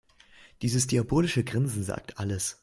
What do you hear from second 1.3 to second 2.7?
Grinsen sagt alles.